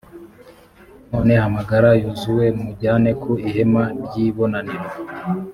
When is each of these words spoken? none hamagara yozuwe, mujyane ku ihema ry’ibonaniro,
none 1.11 1.33
hamagara 1.41 1.89
yozuwe, 2.03 2.45
mujyane 2.61 3.09
ku 3.21 3.31
ihema 3.49 3.83
ry’ibonaniro, 4.03 4.87